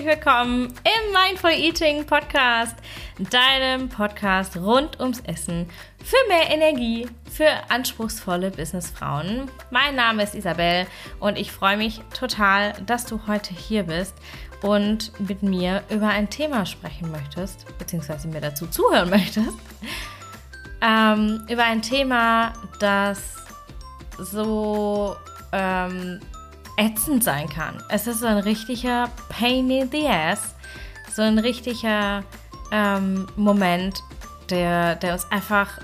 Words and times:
herzlich 0.00 0.16
willkommen 0.16 0.66
im 0.66 1.12
Mindful 1.12 1.50
Eating 1.50 2.06
Podcast, 2.06 2.74
deinem 3.18 3.90
Podcast 3.90 4.56
rund 4.56 4.98
ums 4.98 5.20
Essen 5.20 5.68
für 6.02 6.16
mehr 6.28 6.48
Energie 6.48 7.06
für 7.30 7.50
anspruchsvolle 7.68 8.50
Businessfrauen. 8.50 9.50
Mein 9.70 9.96
Name 9.96 10.22
ist 10.22 10.34
Isabel 10.34 10.86
und 11.18 11.36
ich 11.36 11.52
freue 11.52 11.76
mich 11.76 12.00
total, 12.18 12.72
dass 12.86 13.04
du 13.04 13.20
heute 13.26 13.52
hier 13.52 13.82
bist 13.82 14.14
und 14.62 15.12
mit 15.20 15.42
mir 15.42 15.82
über 15.90 16.08
ein 16.08 16.30
Thema 16.30 16.64
sprechen 16.64 17.10
möchtest, 17.10 17.66
beziehungsweise 17.78 18.28
mir 18.28 18.40
dazu 18.40 18.68
zuhören 18.68 19.10
möchtest. 19.10 19.58
Ähm, 20.80 21.44
über 21.50 21.64
ein 21.64 21.82
Thema, 21.82 22.54
das 22.78 23.36
so 24.18 25.14
ähm, 25.52 26.20
ätzend 26.80 27.22
sein 27.22 27.48
kann. 27.48 27.82
Es 27.90 28.06
ist 28.06 28.20
so 28.20 28.26
ein 28.26 28.38
richtiger 28.38 29.10
Pain 29.28 29.70
in 29.70 29.90
the 29.90 30.08
Ass, 30.08 30.54
so 31.14 31.22
ein 31.22 31.38
richtiger 31.38 32.24
ähm, 32.72 33.26
Moment, 33.36 34.02
der, 34.48 34.96
der 34.96 35.12
uns 35.12 35.30
einfach 35.30 35.78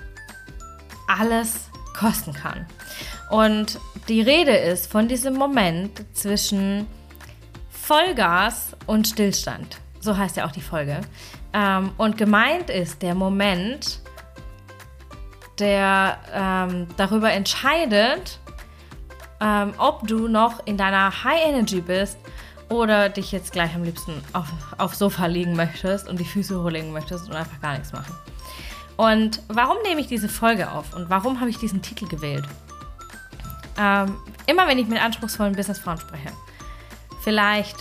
alles 1.06 1.68
kosten 1.94 2.32
kann. 2.32 2.66
Und 3.30 3.78
die 4.08 4.22
Rede 4.22 4.56
ist 4.56 4.90
von 4.90 5.06
diesem 5.08 5.34
Moment 5.34 6.04
zwischen 6.16 6.86
Vollgas 7.70 8.74
und 8.86 9.06
Stillstand. 9.06 9.78
So 10.00 10.16
heißt 10.16 10.36
ja 10.36 10.46
auch 10.46 10.52
die 10.52 10.62
Folge. 10.62 11.00
Ähm, 11.52 11.90
und 11.98 12.16
gemeint 12.16 12.70
ist 12.70 13.02
der 13.02 13.14
Moment, 13.14 14.00
der 15.58 16.18
ähm, 16.32 16.86
darüber 16.96 17.32
entscheidet, 17.32 18.40
ähm, 19.40 19.74
ob 19.78 20.06
du 20.06 20.28
noch 20.28 20.66
in 20.66 20.76
deiner 20.76 21.24
High 21.24 21.46
Energy 21.46 21.80
bist 21.80 22.18
oder 22.68 23.08
dich 23.08 23.32
jetzt 23.32 23.52
gleich 23.52 23.74
am 23.74 23.84
liebsten 23.84 24.12
auf, 24.32 24.46
aufs 24.78 24.98
Sofa 24.98 25.26
liegen 25.26 25.54
möchtest 25.54 26.08
und 26.08 26.18
die 26.18 26.24
Füße 26.24 26.62
hochlegen 26.62 26.92
möchtest 26.92 27.28
und 27.28 27.34
einfach 27.34 27.60
gar 27.60 27.74
nichts 27.74 27.92
machen. 27.92 28.14
Und 28.96 29.42
warum 29.48 29.76
nehme 29.86 30.00
ich 30.00 30.06
diese 30.06 30.28
Folge 30.28 30.70
auf 30.70 30.94
und 30.94 31.10
warum 31.10 31.40
habe 31.40 31.50
ich 31.50 31.58
diesen 31.58 31.82
Titel 31.82 32.08
gewählt? 32.08 32.44
Ähm, 33.78 34.16
immer 34.46 34.66
wenn 34.66 34.78
ich 34.78 34.88
mit 34.88 35.02
anspruchsvollen 35.02 35.54
Businessfrauen 35.54 35.98
spreche, 35.98 36.32
vielleicht 37.22 37.76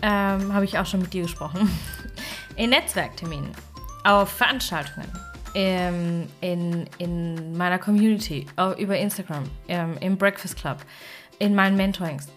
ähm, 0.00 0.52
habe 0.54 0.64
ich 0.64 0.78
auch 0.78 0.86
schon 0.86 1.00
mit 1.00 1.12
dir 1.12 1.22
gesprochen, 1.22 1.70
in 2.56 2.70
Netzwerkterminen, 2.70 3.52
auf 4.04 4.30
Veranstaltungen, 4.30 5.10
im, 5.56 6.28
in, 6.42 6.84
in 6.98 7.56
meiner 7.56 7.78
Community, 7.78 8.46
über 8.76 8.98
Instagram, 8.98 9.44
im, 9.68 9.96
im 10.00 10.18
Breakfast 10.18 10.58
Club, 10.58 10.76
in 11.38 11.54
meinen 11.54 11.78
Mentorings. 11.78 12.28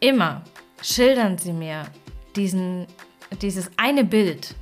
Immer 0.00 0.42
schildern 0.82 1.38
sie 1.38 1.52
mir 1.52 1.84
diesen, 2.34 2.88
dieses 3.40 3.70
eine 3.76 4.02
Bild, 4.02 4.56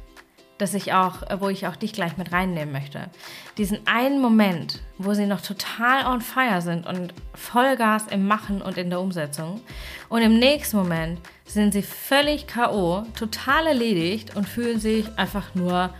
das 0.58 0.74
ich 0.74 0.92
auch, 0.92 1.22
wo 1.40 1.48
ich 1.48 1.66
auch 1.66 1.76
dich 1.76 1.94
gleich 1.94 2.18
mit 2.18 2.32
reinnehmen 2.32 2.70
möchte. 2.70 3.08
Diesen 3.56 3.78
einen 3.86 4.20
Moment, 4.20 4.82
wo 4.98 5.14
sie 5.14 5.26
noch 5.26 5.40
total 5.40 6.04
on 6.04 6.20
fire 6.20 6.60
sind 6.60 6.86
und 6.86 7.14
Vollgas 7.32 8.08
im 8.08 8.28
Machen 8.28 8.60
und 8.60 8.76
in 8.76 8.90
der 8.90 9.00
Umsetzung. 9.00 9.62
Und 10.10 10.20
im 10.20 10.38
nächsten 10.38 10.76
Moment 10.76 11.18
sind 11.46 11.72
sie 11.72 11.82
völlig 11.82 12.46
K.O., 12.46 13.04
total 13.18 13.68
erledigt 13.68 14.36
und 14.36 14.46
fühlen 14.46 14.78
sich 14.78 15.06
einfach 15.16 15.54
nur 15.54 15.94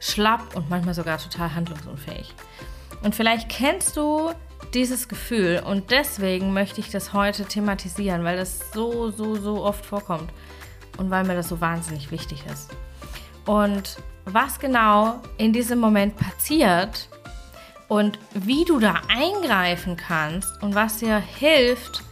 schlapp 0.00 0.56
und 0.56 0.68
manchmal 0.68 0.94
sogar 0.94 1.18
total 1.18 1.54
handlungsunfähig. 1.54 2.34
Und 3.02 3.14
vielleicht 3.14 3.48
kennst 3.48 3.96
du 3.96 4.32
dieses 4.74 5.08
Gefühl 5.08 5.62
und 5.64 5.90
deswegen 5.90 6.52
möchte 6.52 6.80
ich 6.80 6.90
das 6.90 7.12
heute 7.12 7.44
thematisieren, 7.44 8.24
weil 8.24 8.36
das 8.36 8.72
so, 8.72 9.10
so, 9.10 9.36
so 9.36 9.64
oft 9.64 9.84
vorkommt 9.84 10.30
und 10.98 11.10
weil 11.10 11.24
mir 11.24 11.34
das 11.34 11.48
so 11.48 11.60
wahnsinnig 11.60 12.10
wichtig 12.10 12.44
ist. 12.52 12.70
Und 13.46 13.98
was 14.26 14.58
genau 14.58 15.20
in 15.38 15.52
diesem 15.52 15.78
Moment 15.78 16.16
passiert 16.16 17.08
und 17.88 18.18
wie 18.34 18.64
du 18.64 18.78
da 18.78 19.00
eingreifen 19.08 19.96
kannst 19.96 20.62
und 20.62 20.74
was 20.74 20.98
dir 20.98 21.18
hilft, 21.18 22.02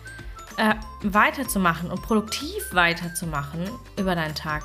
äh, 0.56 0.74
weiterzumachen 1.02 1.90
und 1.90 2.02
produktiv 2.02 2.72
weiterzumachen 2.72 3.70
über 3.96 4.14
deinen 4.16 4.34
Tag 4.34 4.64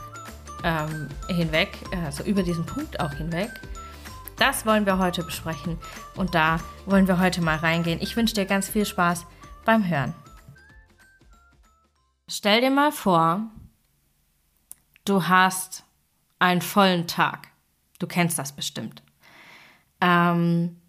ähm, 0.63 1.09
hinweg, 1.27 1.77
also 2.05 2.23
über 2.23 2.43
diesen 2.43 2.65
Punkt 2.65 2.99
auch 2.99 3.13
hinweg. 3.13 3.49
Das 4.37 4.65
wollen 4.65 4.85
wir 4.85 4.97
heute 4.97 5.23
besprechen 5.23 5.77
und 6.15 6.33
da 6.33 6.59
wollen 6.85 7.07
wir 7.07 7.19
heute 7.19 7.41
mal 7.41 7.57
reingehen. 7.57 8.01
Ich 8.01 8.15
wünsche 8.15 8.33
dir 8.33 8.45
ganz 8.45 8.67
viel 8.67 8.85
Spaß 8.85 9.25
beim 9.65 9.87
Hören. 9.87 10.13
Stell 12.27 12.61
dir 12.61 12.71
mal 12.71 12.91
vor, 12.91 13.41
du 15.05 15.27
hast 15.27 15.83
einen 16.39 16.61
vollen 16.61 17.07
Tag. 17.07 17.49
Du 17.99 18.07
kennst 18.07 18.39
das 18.39 18.53
bestimmt. 18.53 19.03
Ähm, 20.01 20.81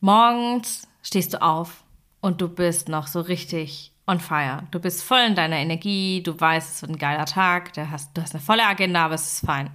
morgens 0.00 0.86
stehst 1.02 1.34
du 1.34 1.42
auf 1.42 1.84
und 2.20 2.40
du 2.40 2.48
bist 2.48 2.88
noch 2.88 3.06
so 3.06 3.20
richtig 3.20 3.92
on 4.10 4.20
fire. 4.20 4.64
Du 4.70 4.80
bist 4.80 5.02
voll 5.02 5.20
in 5.20 5.34
deiner 5.34 5.56
Energie, 5.56 6.22
du 6.22 6.38
weißt, 6.38 6.74
es 6.74 6.82
wird 6.82 6.92
ein 6.92 6.98
geiler 6.98 7.26
Tag, 7.26 7.72
du 7.74 7.90
hast, 7.90 8.16
du 8.16 8.22
hast 8.22 8.34
eine 8.34 8.42
volle 8.42 8.66
Agenda, 8.66 9.04
aber 9.04 9.14
es 9.14 9.34
ist 9.34 9.46
fein. 9.46 9.70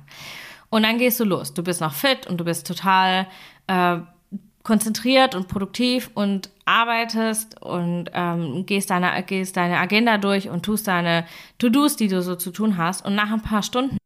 Und 0.69 0.84
dann 0.84 0.97
gehst 0.97 1.19
du 1.19 1.23
los. 1.23 1.53
Du 1.53 1.63
bist 1.63 1.81
noch 1.81 1.94
fit 1.94 2.28
und 2.28 2.38
du 2.38 2.44
bist 2.44 2.68
total 2.68 3.28
äh, 3.68 3.97
konzentriert 4.63 5.35
und 5.35 5.47
produktiv 5.47 6.09
und 6.16 6.50
arbeitest 6.66 7.62
und 7.62 8.09
ähm, 8.13 8.66
gehst, 8.66 8.90
deine, 8.90 9.24
gehst 9.24 9.56
deine 9.56 9.78
Agenda 9.78 10.18
durch 10.18 10.50
und 10.50 10.63
tust 10.63 10.88
deine 10.88 11.25
To-Dos, 11.59 11.95
die 11.95 12.07
du 12.07 12.22
so 12.22 12.35
zu 12.35 12.51
tun 12.51 12.75
hast. 12.75 13.06
Und 13.06 13.16
nach 13.16 13.31
ein 13.31 13.41
paar 13.41 13.63
Stunden 13.63 13.97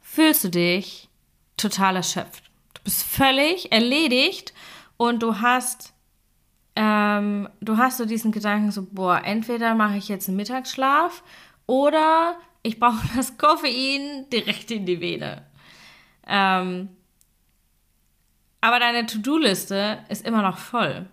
fühlst 0.00 0.44
du 0.44 0.48
dich 0.48 1.08
total 1.56 1.96
erschöpft. 1.96 2.44
Du 2.74 2.82
bist 2.84 3.02
völlig 3.02 3.70
erledigt 3.70 4.54
und 4.96 5.22
du 5.22 5.40
hast 5.40 5.91
ähm, 6.74 7.48
du 7.60 7.76
hast 7.76 7.98
so 7.98 8.06
diesen 8.06 8.32
Gedanken 8.32 8.70
so, 8.70 8.86
boah, 8.90 9.22
entweder 9.24 9.74
mache 9.74 9.96
ich 9.96 10.08
jetzt 10.08 10.28
einen 10.28 10.36
Mittagsschlaf 10.36 11.22
oder 11.66 12.36
ich 12.62 12.80
brauche 12.80 13.06
das 13.16 13.36
Koffein 13.38 14.26
direkt 14.32 14.70
in 14.70 14.86
die 14.86 15.00
Vene. 15.00 15.46
Ähm, 16.26 16.88
aber 18.60 18.78
deine 18.78 19.06
To-Do-Liste 19.06 19.98
ist 20.08 20.26
immer 20.26 20.42
noch 20.42 20.58
voll. 20.58 21.06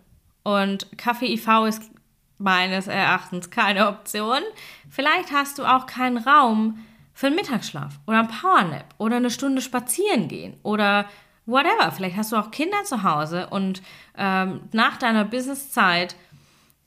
Und 0.43 0.97
Kaffee 0.97 1.33
IV 1.33 1.47
ist 1.67 1.91
meines 2.37 2.87
Erachtens 2.87 3.49
keine 3.49 3.87
Option. 3.87 4.41
Vielleicht 4.89 5.31
hast 5.31 5.57
du 5.57 5.65
auch 5.65 5.85
keinen 5.85 6.17
Raum 6.17 6.85
für 7.13 7.27
einen 7.27 7.35
Mittagsschlaf 7.35 7.99
oder 8.07 8.19
einen 8.19 8.27
Powernap 8.29 8.95
oder 8.97 9.17
eine 9.17 9.29
Stunde 9.31 9.61
spazieren 9.61 10.29
gehen 10.29 10.57
oder 10.63 11.05
whatever. 11.49 11.91
Vielleicht 11.91 12.15
hast 12.15 12.31
du 12.31 12.35
auch 12.35 12.51
Kinder 12.51 12.83
zu 12.83 13.03
Hause 13.03 13.47
und 13.49 13.81
ähm, 14.17 14.61
nach 14.71 14.97
deiner 14.97 15.25
Businesszeit 15.25 16.15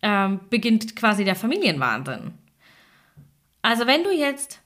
ähm, 0.02 0.40
beginnt 0.50 0.96
quasi 0.96 1.24
der 1.24 1.36
Familienwahnsinn. 1.36 2.32
Also 3.62 3.86
wenn 3.86 4.02
du 4.04 4.10
jetzt 4.10 4.60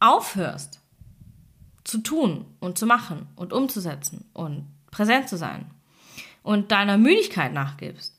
aufhörst 0.00 0.80
zu 1.84 1.98
tun 1.98 2.44
und 2.60 2.78
zu 2.78 2.86
machen 2.86 3.28
und 3.36 3.52
umzusetzen 3.52 4.28
und 4.32 4.66
präsent 4.90 5.28
zu 5.28 5.36
sein 5.36 5.70
und 6.42 6.72
deiner 6.72 6.98
Müdigkeit 6.98 7.52
nachgibst, 7.52 8.14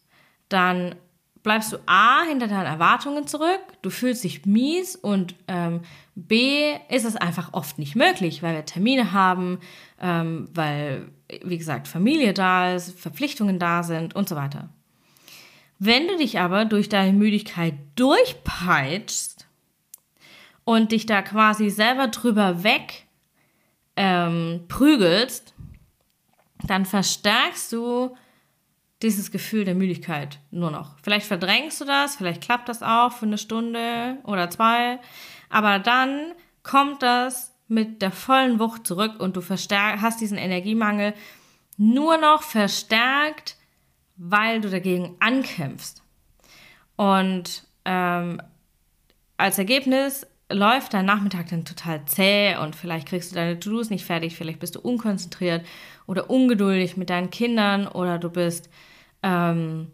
dann 0.50 0.96
bleibst 1.44 1.72
du 1.72 1.78
A 1.86 2.24
hinter 2.24 2.48
deinen 2.48 2.66
Erwartungen 2.66 3.28
zurück, 3.28 3.62
du 3.82 3.90
fühlst 3.90 4.24
dich 4.24 4.46
mies 4.46 4.96
und 4.96 5.36
ähm, 5.48 5.82
B 6.16 6.74
ist 6.90 7.06
es 7.06 7.16
einfach 7.16 7.54
oft 7.54 7.80
nicht 7.80 7.96
möglich, 7.96 8.44
weil 8.44 8.56
wir 8.56 8.66
Termine 8.66 9.14
haben, 9.14 9.60
ähm, 10.02 10.50
weil, 10.54 11.10
wie 11.44 11.58
gesagt, 11.58 11.88
Familie 11.88 12.34
da 12.34 12.74
ist, 12.74 13.00
Verpflichtungen 13.00 13.60
da 13.60 13.84
sind 13.84 14.16
und 14.16 14.28
so 14.28 14.36
weiter. 14.36 14.70
Wenn 15.78 16.08
du 16.08 16.18
dich 16.18 16.40
aber 16.40 16.66
durch 16.66 16.90
deine 16.90 17.14
Müdigkeit 17.14 17.74
durchpeitschst 17.96 19.48
und 20.66 20.92
dich 20.92 21.06
da 21.06 21.22
quasi 21.22 21.70
selber 21.70 22.10
drüber 22.10 22.64
weg 22.64 23.06
ähm, 23.96 24.66
prügelst, 24.68 25.54
dann 26.68 26.86
verstärkst 26.86 27.72
du 27.72 28.16
dieses 29.02 29.32
Gefühl 29.32 29.64
der 29.64 29.76
Müdigkeit 29.76 30.40
nur 30.52 30.72
noch. 30.72 30.98
Vielleicht 31.02 31.26
verdrängst 31.26 31.80
du 31.80 31.86
das, 31.86 32.18
vielleicht 32.18 32.42
klappt 32.42 32.70
das 32.70 32.84
auch 32.84 33.12
für 33.14 33.26
eine 33.26 33.38
Stunde 33.38 34.18
oder 34.24 34.50
zwei, 34.50 35.00
aber 35.50 35.80
dann 35.80 36.34
kommt 36.64 37.02
das 37.02 37.56
mit 37.68 38.02
der 38.02 38.12
vollen 38.12 38.60
Wucht 38.60 38.86
zurück 38.86 39.20
und 39.20 39.38
du 39.38 39.42
hast 39.48 40.22
diesen 40.22 40.38
Energiemangel 40.38 41.14
nur 41.78 42.18
noch 42.18 42.44
verstärkt, 42.44 43.56
weil 44.18 44.60
du 44.60 44.70
dagegen 44.70 45.16
ankämpfst. 45.20 46.04
Und 46.98 47.66
ähm, 47.86 48.42
als 49.38 49.58
Ergebnis 49.58 50.28
läuft 50.50 50.94
dein 50.94 51.06
Nachmittag 51.06 51.50
dann 51.50 51.66
total 51.66 52.06
zäh 52.06 52.56
und 52.58 52.76
vielleicht 52.76 53.08
kriegst 53.08 53.32
du 53.32 53.36
deine 53.36 53.60
To-Dos 53.60 53.90
nicht 53.90 54.06
fertig, 54.06 54.36
vielleicht 54.36 54.60
bist 54.60 54.76
du 54.76 54.80
unkonzentriert 54.80 55.66
oder 56.08 56.30
ungeduldig 56.30 56.98
mit 56.98 57.10
deinen 57.10 57.30
Kindern 57.30 57.88
oder 57.88 58.18
du 58.18 58.30
bist 58.30 58.70
ähm, 59.22 59.88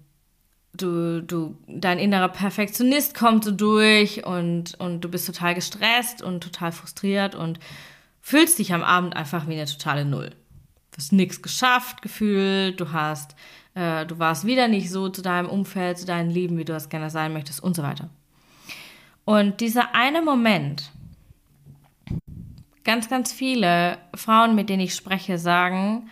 du, 0.77 1.21
du, 1.21 1.57
dein 1.67 1.99
innerer 1.99 2.29
Perfektionist 2.29 3.15
kommt 3.15 3.43
so 3.43 3.51
durch 3.51 4.25
und, 4.25 4.75
und 4.79 5.01
du 5.01 5.09
bist 5.09 5.25
total 5.25 5.55
gestresst 5.55 6.21
und 6.21 6.43
total 6.43 6.71
frustriert 6.71 7.35
und 7.35 7.59
fühlst 8.21 8.59
dich 8.59 8.73
am 8.73 8.83
Abend 8.83 9.15
einfach 9.15 9.47
wie 9.47 9.53
eine 9.53 9.65
totale 9.65 10.05
Null. 10.05 10.29
Du 10.29 10.97
hast 10.97 11.11
nichts 11.11 11.41
geschafft, 11.41 12.01
gefühlt, 12.01 12.79
du 12.79 12.91
hast, 12.91 13.35
äh, 13.73 14.05
du 14.05 14.19
warst 14.19 14.45
wieder 14.45 14.67
nicht 14.67 14.89
so 14.89 15.09
zu 15.09 15.21
deinem 15.21 15.49
Umfeld, 15.49 15.97
zu 15.97 16.05
deinem 16.05 16.29
Leben, 16.29 16.57
wie 16.57 16.65
du 16.65 16.73
es 16.73 16.89
gerne 16.89 17.09
sein 17.09 17.33
möchtest 17.33 17.61
und 17.61 17.75
so 17.75 17.83
weiter. 17.83 18.09
Und 19.25 19.59
dieser 19.59 19.95
eine 19.95 20.21
Moment, 20.21 20.91
ganz, 22.83 23.09
ganz 23.09 23.33
viele 23.33 23.97
Frauen, 24.13 24.55
mit 24.55 24.69
denen 24.69 24.81
ich 24.81 24.95
spreche, 24.95 25.37
sagen, 25.37 26.09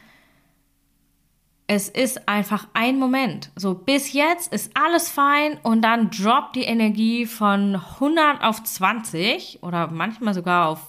es 1.67 1.89
ist 1.89 2.27
einfach 2.27 2.67
ein 2.73 2.97
Moment. 2.97 3.51
So 3.55 3.73
bis 3.73 4.13
jetzt 4.13 4.51
ist 4.51 4.75
alles 4.75 5.09
fein 5.09 5.59
und 5.63 5.81
dann 5.81 6.09
droppt 6.09 6.55
die 6.55 6.63
Energie 6.63 7.25
von 7.25 7.75
100 7.75 8.43
auf 8.43 8.63
20 8.63 9.63
oder 9.63 9.87
manchmal 9.87 10.33
sogar 10.33 10.67
auf 10.67 10.87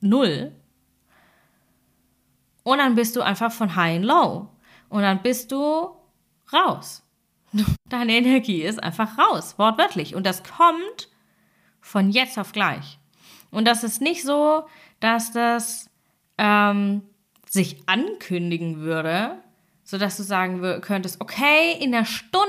0. 0.00 0.52
Und 2.62 2.78
dann 2.78 2.94
bist 2.94 3.16
du 3.16 3.22
einfach 3.22 3.52
von 3.52 3.74
high 3.74 3.96
in 3.96 4.02
low. 4.02 4.48
Und 4.88 5.02
dann 5.02 5.22
bist 5.22 5.50
du 5.50 5.90
raus. 6.52 7.02
Deine 7.88 8.12
Energie 8.12 8.62
ist 8.62 8.82
einfach 8.82 9.16
raus, 9.18 9.58
wortwörtlich. 9.58 10.14
Und 10.14 10.26
das 10.26 10.42
kommt 10.42 11.08
von 11.90 12.10
jetzt 12.10 12.38
auf 12.38 12.52
gleich. 12.52 12.98
Und 13.50 13.66
das 13.66 13.82
ist 13.82 14.00
nicht 14.00 14.22
so, 14.22 14.64
dass 15.00 15.32
das 15.32 15.90
ähm, 16.38 17.02
sich 17.48 17.82
ankündigen 17.86 18.78
würde, 18.78 19.42
sodass 19.82 20.16
du 20.16 20.22
sagen 20.22 20.80
könntest, 20.82 21.20
okay, 21.20 21.76
in 21.80 21.90
der 21.90 22.04
Stunde 22.04 22.46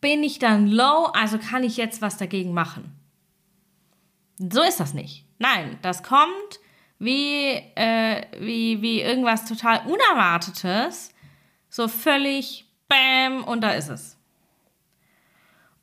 bin 0.00 0.22
ich 0.22 0.38
dann 0.38 0.68
low, 0.68 1.06
also 1.14 1.38
kann 1.38 1.64
ich 1.64 1.76
jetzt 1.76 2.00
was 2.00 2.16
dagegen 2.16 2.54
machen. 2.54 2.96
So 4.38 4.62
ist 4.62 4.78
das 4.78 4.94
nicht. 4.94 5.26
Nein, 5.38 5.76
das 5.82 6.04
kommt 6.04 6.60
wie, 7.00 7.54
äh, 7.74 8.24
wie, 8.38 8.82
wie 8.82 9.00
irgendwas 9.00 9.46
total 9.46 9.84
Unerwartetes, 9.86 11.12
so 11.68 11.88
völlig 11.88 12.66
Bäm 12.88 13.42
und 13.42 13.62
da 13.62 13.72
ist 13.72 13.88
es. 13.88 14.16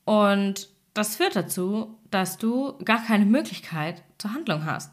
Und 0.05 0.69
das 0.93 1.15
führt 1.15 1.35
dazu, 1.35 1.96
dass 2.11 2.37
du 2.37 2.77
gar 2.83 3.03
keine 3.03 3.25
Möglichkeit 3.25 4.03
zur 4.17 4.33
Handlung 4.33 4.65
hast. 4.65 4.91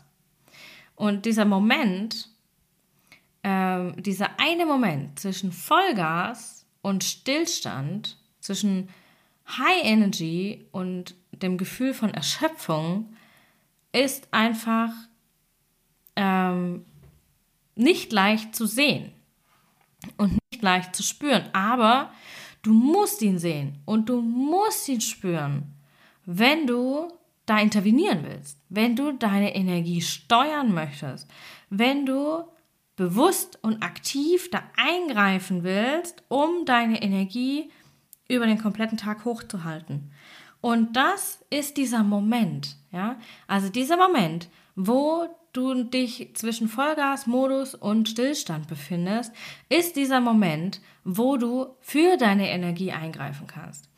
Und 0.96 1.26
dieser 1.26 1.44
Moment, 1.44 2.28
ähm, 3.42 4.00
dieser 4.02 4.38
eine 4.38 4.66
Moment 4.66 5.18
zwischen 5.18 5.52
Vollgas 5.52 6.66
und 6.82 7.04
Stillstand, 7.04 8.18
zwischen 8.40 8.88
High 9.48 9.84
Energy 9.84 10.66
und 10.72 11.14
dem 11.32 11.58
Gefühl 11.58 11.94
von 11.94 12.10
Erschöpfung, 12.14 13.14
ist 13.92 14.28
einfach 14.32 14.90
ähm, 16.16 16.84
nicht 17.74 18.12
leicht 18.12 18.54
zu 18.54 18.66
sehen 18.66 19.12
und 20.16 20.38
nicht 20.50 20.62
leicht 20.62 20.94
zu 20.94 21.02
spüren. 21.02 21.48
Aber 21.52 22.12
du 22.62 22.72
musst 22.72 23.22
ihn 23.22 23.38
sehen 23.38 23.78
und 23.84 24.08
du 24.08 24.20
musst 24.20 24.88
ihn 24.88 25.00
spüren, 25.00 25.73
wenn 26.26 26.66
du 26.66 27.08
da 27.46 27.58
intervenieren 27.58 28.24
willst, 28.24 28.58
wenn 28.68 28.96
du 28.96 29.12
deine 29.12 29.54
Energie 29.54 30.00
steuern 30.00 30.72
möchtest, 30.72 31.30
wenn 31.70 32.06
du 32.06 32.44
bewusst 32.96 33.58
und 33.62 33.82
aktiv 33.82 34.50
da 34.50 34.62
eingreifen 34.76 35.64
willst, 35.64 36.22
um 36.28 36.64
deine 36.64 37.02
Energie 37.02 37.70
über 38.28 38.46
den 38.46 38.58
kompletten 38.58 38.96
Tag 38.96 39.24
hochzuhalten. 39.24 40.10
Und 40.60 40.96
das 40.96 41.44
ist 41.50 41.76
dieser 41.76 42.02
Moment, 42.02 42.76
ja? 42.90 43.18
Also 43.46 43.68
dieser 43.68 43.98
Moment, 43.98 44.48
wo 44.74 45.28
du 45.52 45.84
dich 45.84 46.30
zwischen 46.34 46.68
Vollgasmodus 46.68 47.74
und 47.74 48.08
Stillstand 48.08 48.66
befindest, 48.66 49.32
ist 49.68 49.96
dieser 49.96 50.20
Moment, 50.20 50.80
wo 51.04 51.36
du 51.36 51.66
für 51.80 52.16
deine 52.16 52.48
Energie 52.48 52.92
eingreifen 52.92 53.46
kannst. 53.46 53.88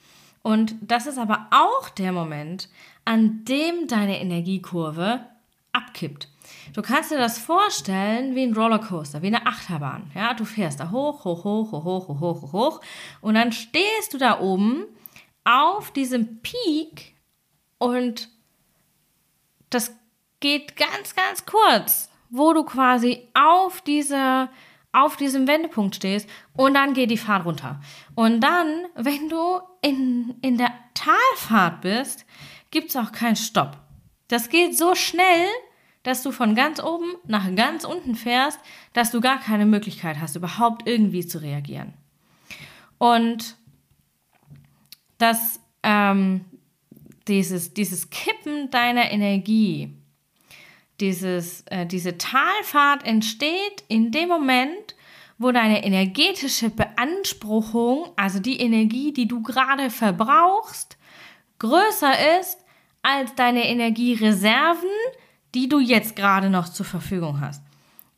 Und 0.46 0.76
das 0.81 1.08
ist 1.08 1.19
aber 1.19 1.48
auch 1.50 1.88
der 1.88 2.12
Moment, 2.12 2.69
an 3.04 3.44
dem 3.46 3.88
deine 3.88 4.20
Energiekurve 4.20 5.26
abkippt. 5.72 6.28
Du 6.72 6.82
kannst 6.82 7.10
dir 7.10 7.19
das 7.19 7.40
vorstellen 7.40 8.37
wie 8.37 8.44
ein 8.44 8.54
Rollercoaster, 8.54 9.22
wie 9.22 9.26
eine 9.26 9.44
Achterbahn. 9.44 10.08
Ja, 10.14 10.34
du 10.34 10.44
fährst 10.44 10.78
da 10.78 10.93
hoch, 10.93 11.25
hoch, 11.25 11.43
hoch, 11.43 11.72
hoch, 11.72 11.82
hoch, 11.82 12.08
hoch, 12.08 12.20
hoch, 12.20 12.52
hoch 12.52 12.81
und 13.20 13.34
dann 13.34 13.50
stehst 13.50 14.14
du 14.14 14.19
da 14.19 14.38
oben 14.38 14.84
auf 15.43 15.90
diesem 15.90 16.40
Peak 16.43 17.16
und 17.78 18.28
das 19.69 19.96
geht 20.38 20.76
ganz, 20.76 21.16
ganz 21.16 21.44
kurz, 21.44 22.08
wo 22.31 22.52
du 22.52 22.62
quasi 22.62 23.26
auf 23.34 23.81
dieser 23.81 24.48
auf 24.96 25.16
diesem 25.16 25.46
Wendepunkt 25.46 25.94
stehst 25.94 26.28
und 26.54 26.75
dann 26.75 26.94
geht 26.94 27.10
die 27.10 27.19
Fahrt 27.19 27.44
runter. 27.44 27.81
Und 28.14 28.40
dann, 28.40 28.87
wenn 28.94 29.28
du 29.28 29.60
in, 29.82 30.37
in 30.40 30.56
der 30.56 30.72
Talfahrt 30.94 31.82
bist, 31.82 32.25
gibt 32.70 32.90
es 32.90 32.96
auch 32.96 33.12
keinen 33.12 33.37
Stopp. 33.37 33.76
Das 34.28 34.48
geht 34.48 34.76
so 34.76 34.94
schnell, 34.94 35.46
dass 36.02 36.22
du 36.22 36.32
von 36.32 36.54
ganz 36.54 36.82
oben 36.82 37.14
nach 37.26 37.54
ganz 37.54 37.84
unten 37.84 38.14
fährst, 38.14 38.58
dass 38.94 39.10
du 39.10 39.20
gar 39.20 39.38
keine 39.38 39.66
Möglichkeit 39.66 40.16
hast, 40.20 40.34
überhaupt 40.37 40.88
irgendwie 40.88 41.26
zu 41.26 41.43
reagieren. 41.43 41.93
Und 42.98 43.56
das, 45.19 45.60
ähm, 45.82 46.44
dieses, 47.28 47.75
dieses 47.75 48.08
Kippen 48.08 48.70
deiner 48.70 49.10
Energie, 49.10 49.93
dieses, 51.00 51.62
äh, 51.62 51.87
diese 51.87 52.19
Talfahrt 52.19 53.04
entsteht 53.04 53.84
in 53.88 54.10
dem 54.10 54.28
Moment, 54.28 54.94
wo 55.38 55.52
deine 55.52 55.84
energetische 55.84 56.70
Beanspruchung, 56.70 58.08
also 58.16 58.38
die 58.38 58.58
Energie, 58.58 59.12
die 59.12 59.28
du 59.28 59.43
gerade 59.43 59.90
verbrauchst, 59.90 60.96
größer 61.58 62.40
ist 62.40 62.58
als 63.02 63.34
deine 63.34 63.69
Energiereserven, 63.69 64.88
die 65.54 65.69
du 65.69 65.78
jetzt 65.78 66.16
gerade 66.16 66.50
noch 66.50 66.69
zur 66.69 66.87
Verfügung 66.87 67.40
hast. 67.40 67.62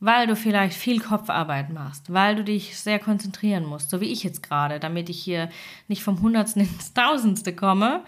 Weil 0.00 0.28
du 0.28 0.36
vielleicht 0.36 0.76
viel 0.76 1.00
Kopfarbeit 1.00 1.70
machst, 1.70 2.12
weil 2.12 2.36
du 2.36 2.44
dich 2.44 2.78
sehr 2.78 3.00
konzentrieren 3.00 3.64
musst, 3.64 3.90
so 3.90 4.00
wie 4.00 4.12
ich 4.12 4.22
jetzt 4.22 4.44
gerade, 4.44 4.78
damit 4.78 5.08
ich 5.08 5.20
hier 5.20 5.50
nicht 5.88 6.04
vom 6.04 6.22
Hundertsten 6.22 6.62
ins 6.62 6.94
Tausendste 6.94 7.54
komme. 7.54 8.04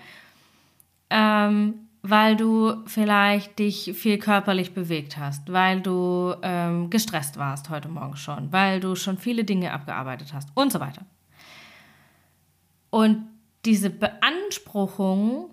Ähm, 1.10 1.89
weil 2.02 2.36
du 2.36 2.82
vielleicht 2.86 3.58
dich 3.58 3.92
viel 3.94 4.18
körperlich 4.18 4.72
bewegt 4.72 5.18
hast, 5.18 5.52
weil 5.52 5.80
du 5.80 6.34
ähm, 6.42 6.88
gestresst 6.90 7.36
warst 7.36 7.68
heute 7.68 7.88
Morgen 7.88 8.16
schon, 8.16 8.52
weil 8.52 8.80
du 8.80 8.94
schon 8.94 9.18
viele 9.18 9.44
Dinge 9.44 9.72
abgearbeitet 9.72 10.32
hast 10.32 10.48
und 10.54 10.72
so 10.72 10.80
weiter. 10.80 11.02
Und 12.88 13.26
diese 13.64 13.90
Beanspruchung, 13.90 15.50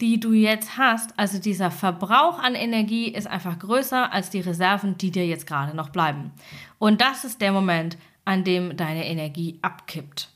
die 0.00 0.20
du 0.20 0.32
jetzt 0.32 0.76
hast, 0.76 1.18
also 1.18 1.38
dieser 1.38 1.70
Verbrauch 1.70 2.38
an 2.38 2.54
Energie 2.54 3.08
ist 3.08 3.26
einfach 3.26 3.58
größer 3.58 4.12
als 4.12 4.30
die 4.30 4.40
Reserven, 4.40 4.98
die 4.98 5.10
dir 5.10 5.26
jetzt 5.26 5.46
gerade 5.46 5.74
noch 5.74 5.88
bleiben. 5.88 6.32
Und 6.78 7.00
das 7.00 7.24
ist 7.24 7.40
der 7.40 7.52
Moment, 7.52 7.96
an 8.24 8.44
dem 8.44 8.76
deine 8.76 9.06
Energie 9.06 9.58
abkippt. 9.62 10.28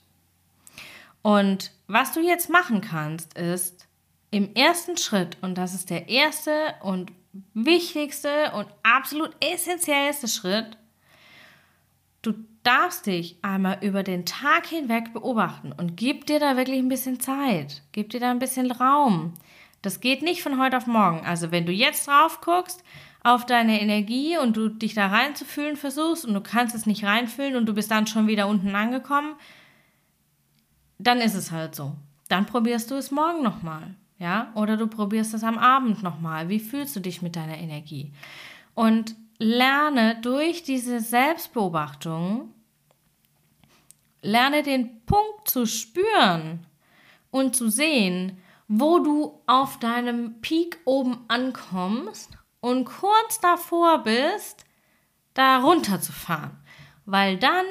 Und 1.22 1.72
was 1.86 2.12
du 2.12 2.20
jetzt 2.20 2.48
machen 2.48 2.80
kannst, 2.80 3.36
ist, 3.36 3.87
im 4.30 4.54
ersten 4.54 4.96
Schritt, 4.96 5.36
und 5.40 5.56
das 5.56 5.74
ist 5.74 5.90
der 5.90 6.08
erste 6.08 6.74
und 6.82 7.12
wichtigste 7.54 8.52
und 8.54 8.66
absolut 8.82 9.30
essentiellste 9.40 10.28
Schritt, 10.28 10.76
du 12.22 12.34
darfst 12.62 13.06
dich 13.06 13.38
einmal 13.42 13.78
über 13.80 14.02
den 14.02 14.26
Tag 14.26 14.66
hinweg 14.66 15.12
beobachten 15.12 15.72
und 15.72 15.96
gib 15.96 16.26
dir 16.26 16.40
da 16.40 16.56
wirklich 16.56 16.78
ein 16.78 16.88
bisschen 16.88 17.20
Zeit, 17.20 17.82
gib 17.92 18.10
dir 18.10 18.20
da 18.20 18.30
ein 18.30 18.38
bisschen 18.38 18.70
Raum. 18.70 19.34
Das 19.80 20.00
geht 20.00 20.22
nicht 20.22 20.42
von 20.42 20.60
heute 20.60 20.76
auf 20.76 20.86
morgen. 20.86 21.24
Also 21.24 21.50
wenn 21.50 21.64
du 21.64 21.72
jetzt 21.72 22.08
drauf 22.08 22.40
guckst 22.40 22.82
auf 23.22 23.46
deine 23.46 23.80
Energie 23.80 24.36
und 24.36 24.56
du 24.56 24.68
dich 24.68 24.94
da 24.94 25.06
reinzufühlen 25.06 25.76
versuchst 25.76 26.24
und 26.24 26.34
du 26.34 26.40
kannst 26.40 26.74
es 26.74 26.86
nicht 26.86 27.04
reinfühlen 27.04 27.56
und 27.56 27.66
du 27.66 27.74
bist 27.74 27.90
dann 27.90 28.06
schon 28.06 28.26
wieder 28.26 28.48
unten 28.48 28.74
angekommen, 28.74 29.34
dann 30.98 31.20
ist 31.20 31.34
es 31.34 31.52
halt 31.52 31.74
so. 31.74 31.94
Dann 32.28 32.46
probierst 32.46 32.90
du 32.90 32.96
es 32.96 33.10
morgen 33.10 33.42
nochmal. 33.42 33.94
Ja, 34.18 34.50
oder 34.54 34.76
du 34.76 34.88
probierst 34.88 35.34
es 35.34 35.44
am 35.44 35.58
Abend 35.58 36.02
nochmal. 36.02 36.48
Wie 36.48 36.58
fühlst 36.58 36.96
du 36.96 37.00
dich 37.00 37.22
mit 37.22 37.36
deiner 37.36 37.58
Energie? 37.58 38.12
Und 38.74 39.14
lerne 39.38 40.20
durch 40.20 40.62
diese 40.64 41.00
Selbstbeobachtung, 41.00 42.52
lerne 44.22 44.62
den 44.62 45.04
Punkt 45.06 45.48
zu 45.48 45.66
spüren 45.66 46.66
und 47.30 47.54
zu 47.54 47.68
sehen, 47.68 48.38
wo 48.66 48.98
du 48.98 49.40
auf 49.46 49.78
deinem 49.78 50.40
Peak 50.40 50.78
oben 50.84 51.24
ankommst 51.28 52.30
und 52.60 52.84
kurz 52.84 53.40
davor 53.40 54.02
bist, 54.02 54.64
da 55.34 55.58
runterzufahren. 55.58 56.58
Weil 57.06 57.38
dann 57.38 57.64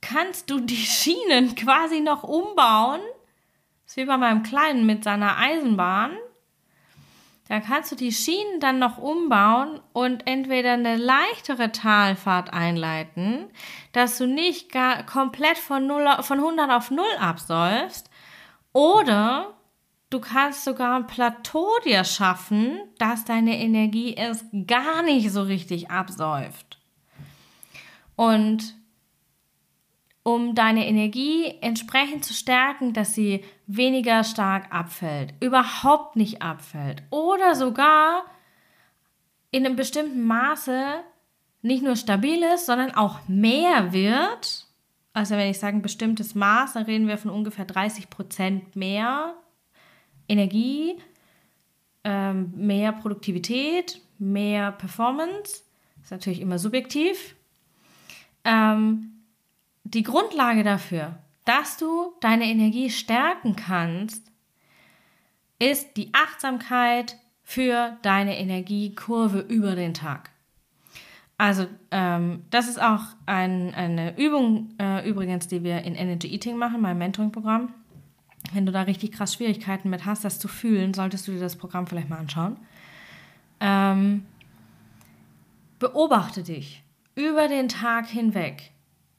kannst 0.00 0.50
du 0.50 0.60
die 0.60 0.76
Schienen 0.76 1.54
quasi 1.54 2.00
noch 2.00 2.22
umbauen. 2.22 3.00
Das 3.90 3.96
ist 3.96 4.02
wie 4.04 4.06
bei 4.06 4.18
meinem 4.18 4.44
Kleinen 4.44 4.86
mit 4.86 5.02
seiner 5.02 5.36
Eisenbahn. 5.36 6.12
Da 7.48 7.58
kannst 7.58 7.90
du 7.90 7.96
die 7.96 8.12
Schienen 8.12 8.60
dann 8.60 8.78
noch 8.78 8.98
umbauen 8.98 9.80
und 9.92 10.28
entweder 10.28 10.74
eine 10.74 10.96
leichtere 10.96 11.72
Talfahrt 11.72 12.52
einleiten, 12.52 13.50
dass 13.90 14.16
du 14.16 14.28
nicht 14.28 14.70
gar 14.70 15.04
komplett 15.06 15.58
von, 15.58 15.88
0, 15.88 16.22
von 16.22 16.38
100 16.38 16.70
auf 16.70 16.92
0 16.92 17.04
absäufst, 17.18 18.08
oder 18.72 19.56
du 20.10 20.20
kannst 20.20 20.62
sogar 20.62 20.94
ein 20.94 21.08
Plateau 21.08 21.68
dir 21.84 22.04
schaffen, 22.04 22.78
dass 22.98 23.24
deine 23.24 23.58
Energie 23.58 24.16
es 24.16 24.44
gar 24.68 25.02
nicht 25.02 25.32
so 25.32 25.42
richtig 25.42 25.90
absäuft. 25.90 26.78
Und 28.14 28.79
um 30.22 30.54
deine 30.54 30.86
Energie 30.86 31.54
entsprechend 31.60 32.24
zu 32.24 32.34
stärken, 32.34 32.92
dass 32.92 33.14
sie 33.14 33.44
weniger 33.66 34.24
stark 34.24 34.72
abfällt, 34.74 35.34
überhaupt 35.40 36.16
nicht 36.16 36.42
abfällt 36.42 37.02
oder 37.10 37.54
sogar 37.54 38.24
in 39.50 39.64
einem 39.64 39.76
bestimmten 39.76 40.26
Maße 40.26 41.02
nicht 41.62 41.82
nur 41.82 41.96
stabil 41.96 42.42
ist, 42.54 42.66
sondern 42.66 42.94
auch 42.94 43.20
mehr 43.28 43.92
wird. 43.92 44.66
Also 45.12 45.34
wenn 45.36 45.50
ich 45.50 45.58
sage 45.58 45.76
ein 45.76 45.82
bestimmtes 45.82 46.34
Maß, 46.34 46.74
dann 46.74 46.84
reden 46.84 47.08
wir 47.08 47.18
von 47.18 47.30
ungefähr 47.30 47.64
30 47.64 48.10
Prozent 48.10 48.76
mehr 48.76 49.34
Energie, 50.28 50.96
ähm, 52.04 52.52
mehr 52.54 52.92
Produktivität, 52.92 54.00
mehr 54.18 54.72
Performance. 54.72 55.62
Ist 56.02 56.12
natürlich 56.12 56.40
immer 56.40 56.58
subjektiv. 56.58 57.34
Ähm, 58.44 59.19
die 59.94 60.02
Grundlage 60.02 60.62
dafür, 60.62 61.18
dass 61.44 61.76
du 61.76 62.12
deine 62.20 62.44
Energie 62.44 62.90
stärken 62.90 63.56
kannst, 63.56 64.30
ist 65.58 65.96
die 65.96 66.12
Achtsamkeit 66.14 67.18
für 67.42 67.96
deine 68.02 68.38
Energiekurve 68.38 69.40
über 69.40 69.74
den 69.74 69.94
Tag. 69.94 70.30
Also 71.36 71.66
ähm, 71.90 72.44
das 72.50 72.68
ist 72.68 72.80
auch 72.80 73.00
ein, 73.26 73.74
eine 73.74 74.16
Übung 74.18 74.74
äh, 74.78 75.08
übrigens, 75.08 75.48
die 75.48 75.64
wir 75.64 75.82
in 75.82 75.94
Energy 75.94 76.28
Eating 76.32 76.56
machen, 76.56 76.82
meinem 76.82 76.98
Mentoring-Programm. 76.98 77.72
Wenn 78.52 78.66
du 78.66 78.72
da 78.72 78.82
richtig 78.82 79.12
krass 79.12 79.34
Schwierigkeiten 79.34 79.90
mit 79.90 80.04
hast, 80.04 80.24
das 80.24 80.38
zu 80.38 80.48
fühlen, 80.48 80.94
solltest 80.94 81.26
du 81.26 81.32
dir 81.32 81.40
das 81.40 81.56
Programm 81.56 81.86
vielleicht 81.86 82.10
mal 82.10 82.18
anschauen. 82.18 82.58
Ähm, 83.58 84.26
beobachte 85.78 86.42
dich 86.42 86.82
über 87.14 87.48
den 87.48 87.68
Tag 87.68 88.06
hinweg. 88.06 88.70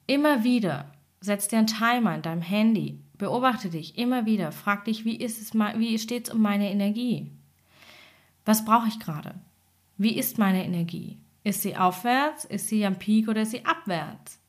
Immer 0.06 0.44
wieder. 0.44 0.92
Setz 1.20 1.48
dir 1.48 1.58
einen 1.58 1.66
Timer 1.66 2.14
in 2.16 2.22
deinem 2.22 2.42
Handy. 2.42 2.98
Beobachte 3.16 3.70
dich 3.70 3.96
immer 3.96 4.26
wieder. 4.26 4.50
Frag 4.52 4.84
dich, 4.84 5.04
wie 5.04 5.16
ist 5.16 5.40
es, 5.40 5.54
wie 5.54 5.98
steht 5.98 6.28
es 6.28 6.34
um 6.34 6.42
meine 6.42 6.70
Energie? 6.70 7.30
Was 8.44 8.64
brauche 8.64 8.88
ich 8.88 8.98
gerade? 8.98 9.34
Wie 9.98 10.16
ist 10.16 10.38
meine 10.38 10.64
Energie? 10.64 11.18
Ist 11.44 11.62
sie 11.62 11.76
aufwärts? 11.76 12.44
Ist 12.44 12.68
sie 12.68 12.84
am 12.84 12.98
Peak 12.98 13.28
oder 13.28 13.42
ist 13.42 13.52
sie 13.52 13.64
abwärts? 13.64 14.40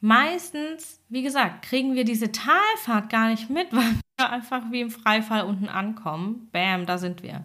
Meistens, 0.00 1.00
wie 1.08 1.22
gesagt, 1.22 1.64
kriegen 1.64 1.94
wir 1.94 2.04
diese 2.04 2.32
Talfahrt 2.32 3.08
gar 3.08 3.28
nicht 3.28 3.48
mit, 3.48 3.68
weil 3.72 3.94
wir 4.18 4.30
einfach 4.30 4.70
wie 4.70 4.80
im 4.80 4.90
Freifall 4.90 5.42
unten 5.42 5.68
ankommen. 5.68 6.48
Bam, 6.50 6.86
da 6.86 6.98
sind 6.98 7.22
wir. 7.22 7.44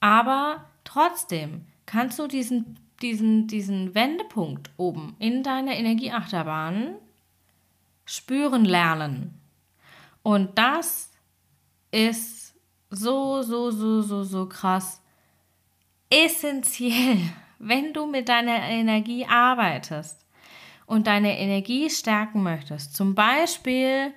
Aber 0.00 0.64
trotzdem 0.84 1.66
kannst 1.84 2.18
du 2.18 2.26
diesen 2.26 2.78
diesen, 3.02 3.46
diesen 3.46 3.94
Wendepunkt 3.94 4.70
oben 4.76 5.16
in 5.18 5.42
deiner 5.42 5.74
Energieachterbahn 5.74 6.94
spüren 8.04 8.64
lernen. 8.64 9.40
Und 10.22 10.56
das 10.58 11.10
ist 11.90 12.54
so, 12.90 13.42
so, 13.42 13.70
so, 13.70 14.02
so, 14.02 14.22
so 14.22 14.46
krass 14.46 15.02
essentiell, 16.10 17.18
wenn 17.58 17.92
du 17.92 18.06
mit 18.06 18.28
deiner 18.28 18.62
Energie 18.62 19.26
arbeitest 19.26 20.24
und 20.86 21.06
deine 21.06 21.38
Energie 21.38 21.88
stärken 21.90 22.42
möchtest. 22.42 22.94
Zum 22.94 23.14
Beispiel 23.14 24.12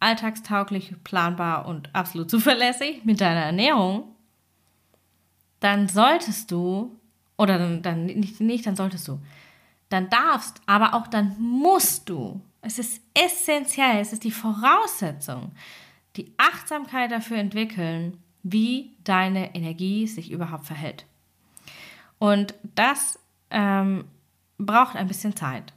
alltagstauglich, 0.00 0.94
planbar 1.04 1.66
und 1.66 1.94
absolut 1.94 2.30
zuverlässig 2.30 3.04
mit 3.04 3.20
deiner 3.20 3.42
Ernährung, 3.42 4.14
dann 5.60 5.88
solltest 5.88 6.50
du 6.50 6.98
oder 7.42 7.58
dann, 7.58 7.82
dann 7.82 8.06
nicht, 8.06 8.40
nicht, 8.40 8.66
dann 8.66 8.76
solltest 8.76 9.08
du. 9.08 9.18
Dann 9.88 10.08
darfst, 10.08 10.60
aber 10.66 10.94
auch 10.94 11.08
dann 11.08 11.36
musst 11.38 12.08
du. 12.08 12.40
Es 12.60 12.78
ist 12.78 13.02
essentiell, 13.14 13.98
es 14.00 14.12
ist 14.12 14.22
die 14.22 14.30
Voraussetzung, 14.30 15.50
die 16.16 16.32
Achtsamkeit 16.36 17.10
dafür 17.10 17.38
entwickeln, 17.38 18.18
wie 18.44 18.96
deine 19.02 19.54
Energie 19.56 20.06
sich 20.06 20.30
überhaupt 20.30 20.66
verhält. 20.66 21.04
Und 22.18 22.54
das 22.76 23.18
ähm, 23.50 24.04
braucht 24.56 24.94
ein 24.94 25.08
bisschen 25.08 25.34
Zeit. 25.34 25.72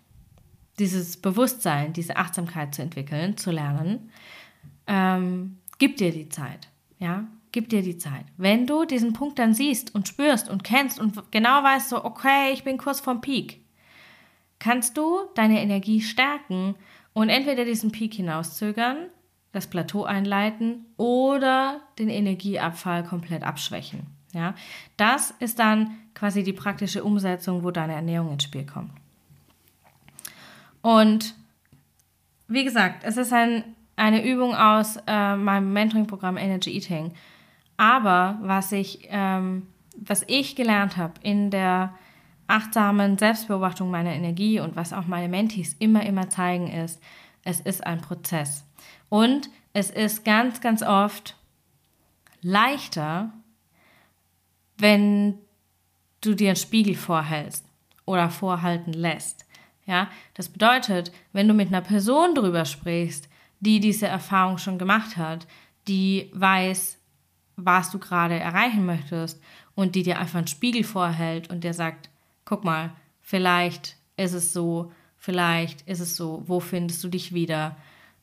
Dieses 0.77 1.17
Bewusstsein, 1.17 1.93
diese 1.93 2.17
Achtsamkeit 2.17 2.75
zu 2.75 2.83
entwickeln, 2.83 3.37
zu 3.37 3.49
lernen, 3.49 4.11
ähm, 4.85 5.57
gibt 5.79 5.99
dir 5.99 6.11
die 6.11 6.29
Zeit. 6.29 6.67
Ja, 6.99 7.25
Gib 7.55 7.69
dir 7.69 7.81
die 7.81 7.97
Zeit. 7.97 8.25
Wenn 8.35 8.67
du 8.67 8.83
diesen 8.83 9.13
Punkt 9.13 9.39
dann 9.39 9.53
siehst 9.53 9.95
und 9.95 10.09
spürst 10.09 10.49
und 10.49 10.65
kennst 10.65 10.99
und 10.99 11.31
genau 11.31 11.63
weißt 11.63 11.87
so, 11.87 12.03
okay, 12.03 12.51
ich 12.51 12.65
bin 12.65 12.77
kurz 12.77 12.99
vorm 12.99 13.21
Peak, 13.21 13.61
kannst 14.59 14.97
du 14.97 15.21
deine 15.35 15.61
Energie 15.61 16.01
stärken 16.01 16.75
und 17.13 17.29
entweder 17.29 17.63
diesen 17.63 17.93
Peak 17.93 18.13
hinauszögern, 18.13 19.07
das 19.53 19.67
Plateau 19.67 20.03
einleiten 20.03 20.85
oder 20.97 21.79
den 21.97 22.09
Energieabfall 22.09 23.05
komplett 23.05 23.43
abschwächen. 23.43 24.05
Ja, 24.33 24.53
das 24.97 25.33
ist 25.39 25.57
dann 25.57 25.97
quasi 26.13 26.43
die 26.43 26.51
praktische 26.51 27.05
Umsetzung, 27.05 27.63
wo 27.63 27.71
deine 27.71 27.93
Ernährung 27.93 28.33
ins 28.33 28.43
Spiel 28.43 28.65
kommt. 28.65 28.91
Und 30.81 31.35
wie 32.49 32.65
gesagt, 32.65 33.05
es 33.05 33.15
ist 33.15 33.31
ein, 33.31 33.63
eine 33.95 34.29
Übung 34.29 34.53
aus 34.53 34.97
äh, 35.07 35.37
meinem 35.37 35.71
Mentoring-Programm 35.71 36.35
Energy 36.35 36.75
Eating. 36.75 37.13
Aber 37.77 38.39
was 38.41 38.71
ich, 38.71 39.07
ähm, 39.09 39.67
was 39.97 40.23
ich 40.27 40.55
gelernt 40.55 40.97
habe 40.97 41.13
in 41.21 41.51
der 41.51 41.93
achtsamen 42.47 43.17
Selbstbeobachtung 43.17 43.89
meiner 43.89 44.13
Energie 44.13 44.59
und 44.59 44.75
was 44.75 44.93
auch 44.93 45.07
meine 45.07 45.29
Mentis 45.29 45.75
immer, 45.79 46.05
immer 46.05 46.29
zeigen, 46.29 46.67
ist, 46.67 47.01
es 47.43 47.59
ist 47.59 47.85
ein 47.85 48.01
Prozess. 48.01 48.63
Und 49.09 49.49
es 49.73 49.89
ist 49.89 50.23
ganz, 50.25 50.61
ganz 50.61 50.81
oft 50.83 51.35
leichter, 52.41 53.31
wenn 54.77 55.37
du 56.21 56.33
dir 56.35 56.49
einen 56.49 56.55
Spiegel 56.55 56.95
vorhältst 56.95 57.65
oder 58.05 58.29
vorhalten 58.29 58.93
lässt. 58.93 59.45
Ja, 59.85 60.09
das 60.33 60.49
bedeutet, 60.49 61.11
wenn 61.33 61.47
du 61.47 61.53
mit 61.53 61.67
einer 61.67 61.81
Person 61.81 62.33
drüber 62.33 62.65
sprichst, 62.65 63.29
die 63.59 63.79
diese 63.79 64.07
Erfahrung 64.07 64.57
schon 64.57 64.79
gemacht 64.79 65.17
hat, 65.17 65.47
die 65.87 66.31
weiß, 66.33 66.97
was 67.55 67.91
du 67.91 67.99
gerade 67.99 68.39
erreichen 68.39 68.85
möchtest 68.85 69.41
und 69.75 69.95
die 69.95 70.03
dir 70.03 70.19
einfach 70.19 70.39
einen 70.39 70.47
Spiegel 70.47 70.83
vorhält 70.83 71.49
und 71.49 71.63
der 71.63 71.73
sagt, 71.73 72.09
guck 72.43 72.63
mal, 72.63 72.91
vielleicht 73.21 73.97
ist 74.17 74.33
es 74.33 74.53
so, 74.53 74.91
vielleicht 75.17 75.81
ist 75.87 75.99
es 75.99 76.15
so, 76.15 76.43
wo 76.45 76.59
findest 76.59 77.03
du 77.03 77.09
dich 77.09 77.33
wieder, 77.33 77.75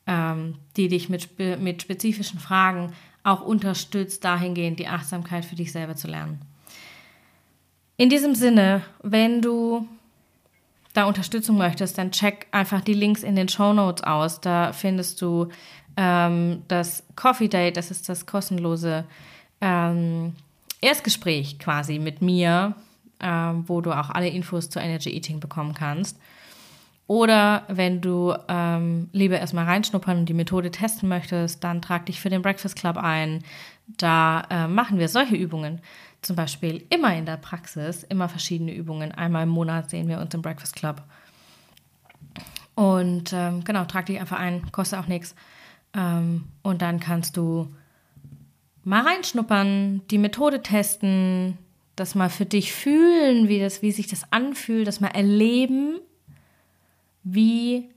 ähm, 0.06 0.56
die 0.76 0.88
dich 0.88 1.08
mit, 1.08 1.38
mit 1.38 1.82
spezifischen 1.82 2.38
Fragen 2.38 2.92
auch 3.24 3.40
unterstützt, 3.40 4.24
dahingehend 4.24 4.78
die 4.78 4.88
Achtsamkeit 4.88 5.44
für 5.44 5.56
dich 5.56 5.72
selber 5.72 5.96
zu 5.96 6.08
lernen. 6.08 6.40
In 7.96 8.08
diesem 8.08 8.34
Sinne, 8.34 8.82
wenn 9.02 9.42
du 9.42 9.86
da 10.92 11.04
Unterstützung 11.04 11.56
möchtest, 11.56 11.96
dann 11.98 12.10
check 12.10 12.46
einfach 12.50 12.80
die 12.80 12.94
Links 12.94 13.22
in 13.22 13.36
den 13.36 13.48
Show 13.48 13.72
Notes 13.72 14.04
aus. 14.04 14.40
Da 14.40 14.72
findest 14.72 15.22
du 15.22 15.48
ähm, 15.96 16.62
das 16.68 17.04
Coffee 17.16 17.48
Date, 17.48 17.76
das 17.76 17.90
ist 17.90 18.08
das 18.08 18.26
kostenlose 18.26 19.04
ähm, 19.60 20.34
Erstgespräch 20.80 21.58
quasi 21.58 21.98
mit 21.98 22.22
mir, 22.22 22.74
ähm, 23.20 23.64
wo 23.68 23.80
du 23.80 23.92
auch 23.92 24.10
alle 24.10 24.28
Infos 24.28 24.68
zu 24.68 24.80
Energy 24.80 25.10
Eating 25.10 25.40
bekommen 25.40 25.74
kannst. 25.74 26.18
Oder 27.06 27.64
wenn 27.68 28.00
du 28.00 28.34
ähm, 28.48 29.08
lieber 29.12 29.38
erstmal 29.38 29.66
reinschnuppern 29.66 30.20
und 30.20 30.28
die 30.28 30.34
Methode 30.34 30.70
testen 30.70 31.08
möchtest, 31.08 31.62
dann 31.62 31.82
trag 31.82 32.06
dich 32.06 32.20
für 32.20 32.30
den 32.30 32.42
Breakfast 32.42 32.76
Club 32.76 32.96
ein. 32.96 33.44
Da 33.86 34.44
äh, 34.50 34.68
machen 34.68 34.98
wir 34.98 35.08
solche 35.08 35.36
Übungen. 35.36 35.80
Zum 36.22 36.36
Beispiel 36.36 36.84
immer 36.88 37.14
in 37.14 37.26
der 37.26 37.36
Praxis, 37.36 38.04
immer 38.04 38.28
verschiedene 38.28 38.72
Übungen. 38.72 39.12
Einmal 39.12 39.42
im 39.42 39.50
Monat 39.50 39.90
sehen 39.90 40.08
wir 40.08 40.20
uns 40.20 40.32
im 40.34 40.42
Breakfast 40.42 40.76
Club. 40.76 41.02
Und 42.74 43.32
ähm, 43.32 43.64
genau, 43.64 43.84
trag 43.84 44.06
dich 44.06 44.18
einfach 44.18 44.38
ein, 44.38 44.70
kostet 44.72 44.98
auch 44.98 45.06
nichts. 45.06 45.34
Ähm, 45.94 46.44
und 46.62 46.82
dann 46.82 47.00
kannst 47.00 47.36
du 47.36 47.68
mal 48.84 49.02
reinschnuppern, 49.02 50.02
die 50.10 50.18
Methode 50.18 50.62
testen, 50.62 51.58
das 51.96 52.14
mal 52.14 52.30
für 52.30 52.46
dich 52.46 52.72
fühlen, 52.72 53.48
wie, 53.48 53.60
das, 53.60 53.82
wie 53.82 53.92
sich 53.92 54.06
das 54.06 54.32
anfühlt, 54.32 54.86
das 54.86 55.00
mal 55.00 55.08
erleben, 55.08 56.00
wie, 57.22 57.90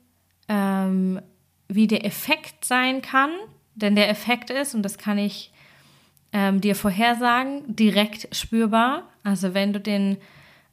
ähm, 0.47 1.21
wie 1.67 1.87
der 1.87 2.05
Effekt 2.05 2.65
sein 2.65 3.01
kann. 3.01 3.31
Denn 3.75 3.95
der 3.95 4.09
Effekt 4.09 4.49
ist, 4.49 4.75
und 4.75 4.83
das 4.83 4.97
kann 4.97 5.17
ich 5.17 5.51
ähm, 6.33 6.61
dir 6.61 6.75
vorhersagen, 6.75 7.75
direkt 7.75 8.33
spürbar. 8.35 9.03
Also 9.23 9.53
wenn 9.53 9.73
du 9.73 9.79
den, 9.79 10.17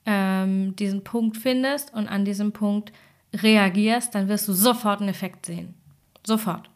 ähm, 0.07 0.75
diesen 0.77 1.05
Punkt 1.05 1.37
findest 1.37 1.95
und 1.95 2.09
an 2.09 2.25
diesem 2.25 2.53
Punkt 2.53 2.93
reagierst, 3.35 4.15
dann 4.15 4.29
wirst 4.29 4.47
du 4.49 4.53
sofort 4.53 5.01
einen 5.01 5.09
Effekt 5.09 5.47
sehen. 5.47 5.75
Sofort. 6.25 6.72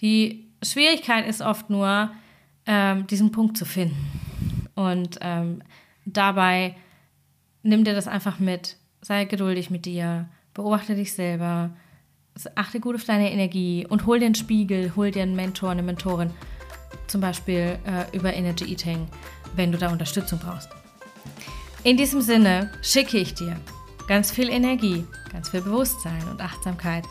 Die 0.00 0.48
Schwierigkeit 0.62 1.26
ist 1.26 1.40
oft 1.40 1.70
nur, 1.70 2.10
ähm, 2.66 3.06
diesen 3.06 3.32
Punkt 3.32 3.56
zu 3.56 3.64
finden. 3.64 4.10
Und 4.74 5.18
ähm, 5.20 5.62
dabei 6.04 6.76
nimm 7.62 7.84
dir 7.84 7.94
das 7.94 8.08
einfach 8.08 8.38
mit. 8.38 8.76
Sei 9.00 9.24
geduldig 9.24 9.70
mit 9.70 9.86
dir. 9.86 10.28
Beobachte 10.54 10.94
dich 10.94 11.12
selber. 11.12 11.70
Achte 12.54 12.80
gut 12.80 12.96
auf 12.96 13.04
deine 13.04 13.30
Energie 13.30 13.86
und 13.88 14.06
hol 14.06 14.18
dir 14.18 14.26
einen 14.26 14.34
Spiegel, 14.34 14.92
hol 14.96 15.10
dir 15.10 15.22
einen 15.22 15.36
Mentor, 15.36 15.70
eine 15.70 15.82
Mentorin. 15.82 16.30
Zum 17.06 17.20
Beispiel 17.20 17.78
äh, 17.86 18.16
über 18.16 18.32
Energy 18.32 18.64
Eating, 18.64 19.06
wenn 19.54 19.70
du 19.70 19.78
da 19.78 19.92
Unterstützung 19.92 20.40
brauchst. 20.40 20.68
In 21.84 21.96
diesem 21.96 22.22
Sinne 22.22 22.70
schicke 22.82 23.18
ich 23.18 23.34
dir 23.34 23.60
ganz 24.08 24.30
viel 24.30 24.48
Energie, 24.48 25.04
ganz 25.32 25.50
viel 25.50 25.60
Bewusstsein 25.60 26.26
und 26.30 26.40
Achtsamkeit 26.40 27.04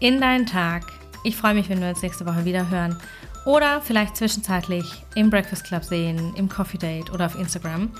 in 0.00 0.20
deinen 0.20 0.46
Tag. 0.46 0.84
Ich 1.26 1.36
freue 1.36 1.54
mich, 1.54 1.70
wenn 1.70 1.80
wir 1.80 1.88
uns 1.88 2.02
nächste 2.02 2.26
Woche 2.26 2.44
wieder 2.44 2.68
hören 2.68 2.98
oder 3.46 3.80
vielleicht 3.80 4.14
zwischenzeitlich 4.14 4.84
im 5.14 5.30
Breakfast 5.30 5.64
Club 5.64 5.82
sehen, 5.82 6.34
im 6.36 6.50
Coffee 6.50 6.76
Date 6.76 7.10
oder 7.12 7.24
auf 7.24 7.34
Instagram. 7.34 7.90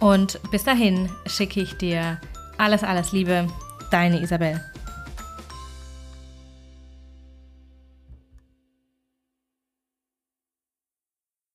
Und 0.00 0.40
bis 0.50 0.64
dahin 0.64 1.08
schicke 1.26 1.60
ich 1.60 1.74
dir 1.78 2.20
alles, 2.58 2.82
alles 2.82 3.12
Liebe, 3.12 3.46
deine 3.92 4.20
Isabel. 4.20 4.60